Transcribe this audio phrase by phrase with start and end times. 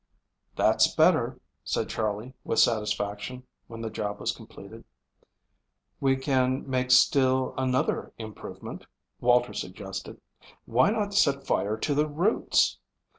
[0.55, 4.83] "That's better," said Charley, with satisfaction when the job was completed.
[5.99, 8.87] "We can make still another improvement,"
[9.19, 10.19] Walter suggested.
[10.65, 12.79] "Why not set fire to the roots?